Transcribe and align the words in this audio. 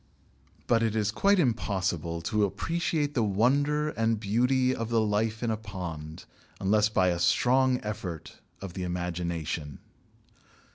But 0.65 0.81
it 0.81 0.95
is 0.95 1.11
quite 1.11 1.37
impossible 1.37 2.21
to 2.23 2.43
appreciate 2.43 3.13
the 3.13 3.21
wonder 3.21 3.89
and 3.89 4.19
beauty 4.19 4.73
of 4.73 4.89
the 4.89 4.99
life 4.99 5.43
in 5.43 5.51
a 5.51 5.57
pond 5.57 6.25
unless 6.59 6.89
by 6.89 7.09
a 7.09 7.19
strong 7.19 7.79
effort 7.83 8.37
of 8.61 8.73
the 8.73 8.81
imagination. 8.81 9.77